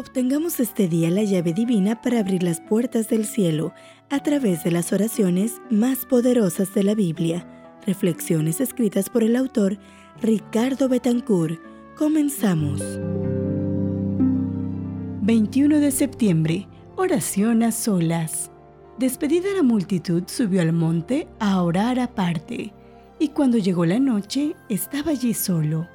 Obtengamos 0.00 0.60
este 0.60 0.88
día 0.88 1.10
la 1.10 1.24
llave 1.24 1.52
divina 1.52 2.00
para 2.00 2.20
abrir 2.20 2.42
las 2.42 2.58
puertas 2.58 3.10
del 3.10 3.26
cielo 3.26 3.74
a 4.08 4.22
través 4.22 4.64
de 4.64 4.70
las 4.70 4.94
oraciones 4.94 5.60
más 5.68 6.06
poderosas 6.06 6.72
de 6.72 6.84
la 6.84 6.94
Biblia. 6.94 7.46
Reflexiones 7.86 8.62
escritas 8.62 9.10
por 9.10 9.22
el 9.22 9.36
autor 9.36 9.76
Ricardo 10.22 10.88
Betancourt. 10.88 11.60
Comenzamos. 11.98 12.80
21 15.20 15.80
de 15.80 15.90
septiembre. 15.90 16.66
Oración 16.96 17.62
a 17.62 17.70
solas. 17.70 18.50
Despedida 18.96 19.50
la 19.54 19.62
multitud, 19.62 20.22
subió 20.28 20.62
al 20.62 20.72
monte 20.72 21.28
a 21.40 21.60
orar 21.62 22.00
aparte, 22.00 22.72
y 23.18 23.28
cuando 23.28 23.58
llegó 23.58 23.84
la 23.84 23.98
noche, 23.98 24.56
estaba 24.70 25.10
allí 25.10 25.34
solo. 25.34 25.86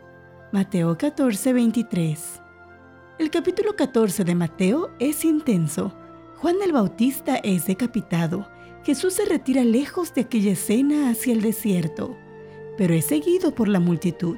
Mateo 0.51 0.95
14, 0.95 1.53
23. 1.53 2.44
El 3.17 3.29
capítulo 3.29 3.77
14 3.77 4.25
de 4.25 4.35
Mateo 4.35 4.91
es 4.99 5.23
intenso. 5.23 5.93
Juan 6.35 6.57
el 6.61 6.73
Bautista 6.73 7.37
es 7.37 7.65
decapitado. 7.65 8.49
Jesús 8.83 9.13
se 9.13 9.23
retira 9.23 9.63
lejos 9.63 10.13
de 10.13 10.21
aquella 10.21 10.51
escena 10.51 11.09
hacia 11.09 11.31
el 11.31 11.41
desierto, 11.41 12.17
pero 12.77 12.93
es 12.93 13.05
seguido 13.05 13.55
por 13.55 13.69
la 13.69 13.79
multitud. 13.79 14.35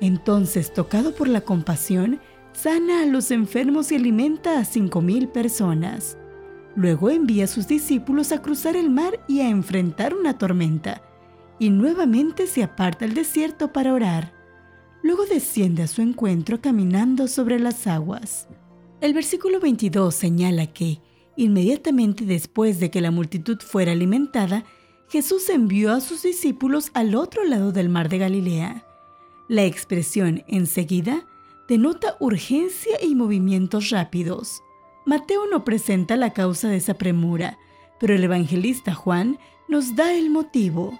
Entonces, 0.00 0.72
tocado 0.72 1.14
por 1.14 1.28
la 1.28 1.42
compasión, 1.42 2.18
sana 2.54 3.02
a 3.02 3.06
los 3.06 3.30
enfermos 3.30 3.92
y 3.92 3.96
alimenta 3.96 4.58
a 4.58 4.64
cinco 4.64 5.02
mil 5.02 5.28
personas. 5.28 6.16
Luego 6.76 7.10
envía 7.10 7.44
a 7.44 7.48
sus 7.48 7.68
discípulos 7.68 8.32
a 8.32 8.40
cruzar 8.40 8.74
el 8.74 8.88
mar 8.88 9.20
y 9.28 9.40
a 9.40 9.50
enfrentar 9.50 10.14
una 10.14 10.38
tormenta, 10.38 11.02
y 11.58 11.68
nuevamente 11.68 12.46
se 12.46 12.62
aparta 12.62 13.04
al 13.04 13.12
desierto 13.12 13.70
para 13.70 13.92
orar. 13.92 14.37
Luego 15.02 15.26
desciende 15.26 15.82
a 15.82 15.86
su 15.86 16.02
encuentro 16.02 16.60
caminando 16.60 17.28
sobre 17.28 17.58
las 17.58 17.86
aguas. 17.86 18.48
El 19.00 19.14
versículo 19.14 19.60
22 19.60 20.14
señala 20.14 20.66
que, 20.66 21.00
inmediatamente 21.36 22.24
después 22.24 22.80
de 22.80 22.90
que 22.90 23.00
la 23.00 23.10
multitud 23.10 23.58
fuera 23.60 23.92
alimentada, 23.92 24.64
Jesús 25.08 25.48
envió 25.48 25.92
a 25.92 26.00
sus 26.00 26.22
discípulos 26.22 26.90
al 26.94 27.14
otro 27.14 27.44
lado 27.44 27.72
del 27.72 27.88
mar 27.88 28.08
de 28.08 28.18
Galilea. 28.18 28.84
La 29.48 29.64
expresión 29.64 30.44
enseguida 30.48 31.26
denota 31.68 32.16
urgencia 32.18 32.98
y 33.02 33.14
movimientos 33.14 33.90
rápidos. 33.90 34.62
Mateo 35.06 35.46
no 35.46 35.64
presenta 35.64 36.16
la 36.16 36.32
causa 36.32 36.68
de 36.68 36.76
esa 36.76 36.94
premura, 36.94 37.58
pero 38.00 38.14
el 38.14 38.24
evangelista 38.24 38.94
Juan 38.94 39.38
nos 39.68 39.96
da 39.96 40.14
el 40.14 40.28
motivo. 40.28 40.98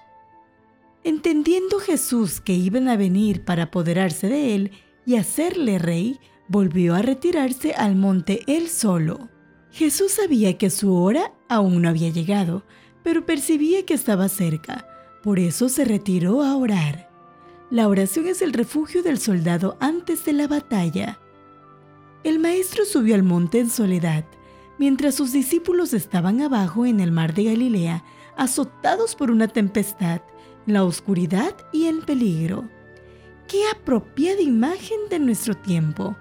Entendiendo 1.08 1.78
Jesús 1.78 2.38
que 2.42 2.52
iban 2.52 2.86
a 2.86 2.98
venir 2.98 3.42
para 3.42 3.62
apoderarse 3.62 4.28
de 4.28 4.54
él 4.54 4.72
y 5.06 5.16
hacerle 5.16 5.78
rey, 5.78 6.20
volvió 6.48 6.94
a 6.94 7.00
retirarse 7.00 7.72
al 7.72 7.96
monte 7.96 8.42
él 8.46 8.68
solo. 8.68 9.30
Jesús 9.70 10.12
sabía 10.12 10.58
que 10.58 10.68
su 10.68 10.94
hora 10.94 11.32
aún 11.48 11.80
no 11.80 11.88
había 11.88 12.10
llegado, 12.10 12.62
pero 13.02 13.24
percibía 13.24 13.86
que 13.86 13.94
estaba 13.94 14.28
cerca, 14.28 14.86
por 15.22 15.38
eso 15.38 15.70
se 15.70 15.86
retiró 15.86 16.42
a 16.42 16.54
orar. 16.54 17.08
La 17.70 17.88
oración 17.88 18.26
es 18.26 18.42
el 18.42 18.52
refugio 18.52 19.02
del 19.02 19.18
soldado 19.18 19.78
antes 19.80 20.26
de 20.26 20.34
la 20.34 20.46
batalla. 20.46 21.18
El 22.22 22.38
maestro 22.38 22.84
subió 22.84 23.14
al 23.14 23.22
monte 23.22 23.60
en 23.60 23.70
soledad, 23.70 24.26
mientras 24.78 25.14
sus 25.14 25.32
discípulos 25.32 25.94
estaban 25.94 26.42
abajo 26.42 26.84
en 26.84 27.00
el 27.00 27.12
mar 27.12 27.32
de 27.32 27.44
Galilea, 27.44 28.04
azotados 28.36 29.14
por 29.14 29.30
una 29.30 29.48
tempestad 29.48 30.20
la 30.68 30.84
oscuridad 30.84 31.54
y 31.72 31.86
el 31.86 32.00
peligro. 32.00 32.68
Qué 33.48 33.62
apropiada 33.72 34.42
imagen 34.42 34.98
de 35.08 35.18
nuestro 35.18 35.54
tiempo. 35.54 36.14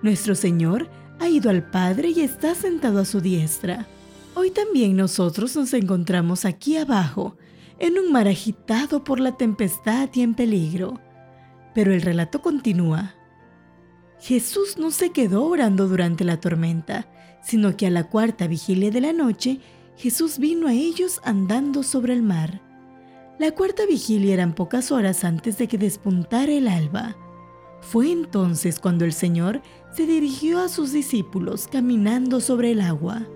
Nuestro 0.00 0.34
Señor 0.34 0.88
ha 1.18 1.28
ido 1.28 1.50
al 1.50 1.70
Padre 1.70 2.08
y 2.08 2.22
está 2.22 2.54
sentado 2.54 3.00
a 3.00 3.04
su 3.04 3.20
diestra. 3.20 3.86
Hoy 4.34 4.50
también 4.52 4.96
nosotros 4.96 5.54
nos 5.54 5.74
encontramos 5.74 6.46
aquí 6.46 6.78
abajo, 6.78 7.36
en 7.78 7.98
un 7.98 8.10
mar 8.10 8.26
agitado 8.26 9.04
por 9.04 9.20
la 9.20 9.36
tempestad 9.36 10.08
y 10.14 10.22
en 10.22 10.34
peligro. 10.34 10.98
Pero 11.74 11.92
el 11.92 12.00
relato 12.00 12.40
continúa. 12.40 13.14
Jesús 14.18 14.78
no 14.78 14.90
se 14.92 15.10
quedó 15.10 15.44
orando 15.44 15.88
durante 15.88 16.24
la 16.24 16.40
tormenta, 16.40 17.06
sino 17.42 17.76
que 17.76 17.86
a 17.86 17.90
la 17.90 18.08
cuarta 18.08 18.46
vigilia 18.46 18.90
de 18.90 19.02
la 19.02 19.12
noche, 19.12 19.60
Jesús 19.96 20.38
vino 20.38 20.68
a 20.68 20.72
ellos 20.72 21.20
andando 21.22 21.82
sobre 21.82 22.14
el 22.14 22.22
mar. 22.22 22.69
La 23.40 23.52
cuarta 23.52 23.86
vigilia 23.86 24.34
eran 24.34 24.54
pocas 24.54 24.92
horas 24.92 25.24
antes 25.24 25.56
de 25.56 25.66
que 25.66 25.78
despuntara 25.78 26.52
el 26.52 26.68
alba. 26.68 27.16
Fue 27.80 28.12
entonces 28.12 28.78
cuando 28.78 29.06
el 29.06 29.14
Señor 29.14 29.62
se 29.96 30.04
dirigió 30.04 30.60
a 30.60 30.68
sus 30.68 30.92
discípulos 30.92 31.66
caminando 31.66 32.42
sobre 32.42 32.72
el 32.72 32.82
agua. 32.82 33.26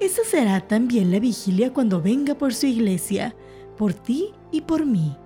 Esa 0.00 0.24
será 0.24 0.66
también 0.66 1.12
la 1.12 1.20
vigilia 1.20 1.72
cuando 1.72 2.02
venga 2.02 2.34
por 2.34 2.54
su 2.54 2.66
iglesia, 2.66 3.36
por 3.78 3.94
ti 3.94 4.32
y 4.50 4.62
por 4.62 4.84
mí. 4.84 5.16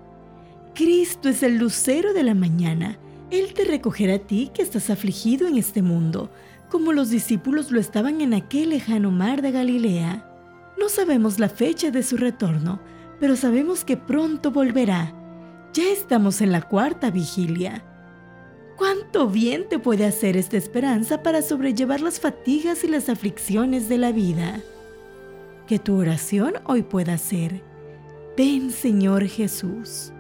Cristo 0.75 1.31
es 1.31 1.43
el 1.43 1.57
lucero 1.57 2.13
de 2.13 2.25
la 2.25 2.35
mañana. 2.35 2.99
Él 3.31 3.55
te 3.55 3.65
recogerá 3.65 4.17
a 4.17 4.19
ti 4.19 4.51
que 4.53 4.61
estás 4.61 4.91
afligido 4.91 5.49
en 5.49 5.57
este 5.57 5.81
mundo, 5.81 6.31
como 6.69 6.93
los 6.93 7.09
discípulos 7.09 7.71
lo 7.71 7.81
estaban 7.81 8.21
en 8.21 8.35
aquel 8.35 8.69
lejano 8.69 9.11
mar 9.11 9.41
de 9.41 9.51
Galilea. 9.51 10.27
No 10.79 10.91
sabemos 10.91 11.39
la 11.39 11.49
fecha 11.49 11.91
de 11.91 12.03
su 12.03 12.19
retorno, 12.19 12.81
pero 13.21 13.37
sabemos 13.37 13.85
que 13.85 13.99
pronto 13.99 14.51
volverá. 14.51 15.15
Ya 15.75 15.85
estamos 15.93 16.41
en 16.41 16.51
la 16.51 16.63
cuarta 16.63 17.11
vigilia. 17.11 17.85
¿Cuánto 18.77 19.29
bien 19.29 19.69
te 19.69 19.79
puede 19.79 20.07
hacer 20.07 20.39
esta 20.39 20.57
esperanza 20.57 21.23
para 21.23 21.43
sobrellevar 21.43 22.01
las 22.01 22.19
fatigas 22.19 22.83
y 22.83 22.89
las 22.89 23.11
aflicciones 23.11 23.91
de 23.91 23.99
la 23.99 24.11
vida? 24.11 24.61
Que 25.67 25.79
tu 25.79 25.99
oración 25.99 26.55
hoy 26.65 26.83
pueda 26.83 27.19
ser, 27.19 27.63
ven 28.39 28.71
Señor 28.71 29.27
Jesús. 29.27 30.13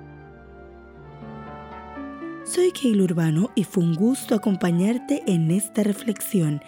Soy 2.44 2.70
Keil 2.72 3.00
Urbano 3.00 3.50
y 3.54 3.64
fue 3.64 3.82
un 3.82 3.94
gusto 3.94 4.34
acompañarte 4.34 5.22
en 5.26 5.50
esta 5.50 5.82
reflexión. 5.82 6.60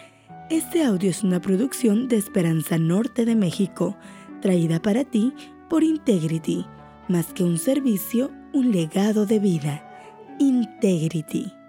Este 0.48 0.84
audio 0.84 1.10
es 1.10 1.22
una 1.22 1.41
producción 1.41 2.09
de 2.09 2.16
Esperanza 2.16 2.78
Norte 2.78 3.26
de 3.26 3.37
México, 3.37 3.97
traída 4.41 4.81
para 4.81 5.04
ti 5.04 5.34
por 5.72 5.84
Integrity, 5.84 6.66
más 7.09 7.33
que 7.33 7.44
un 7.44 7.56
servicio, 7.56 8.31
un 8.53 8.72
legado 8.72 9.25
de 9.25 9.38
vida. 9.38 9.83
Integrity. 10.38 11.61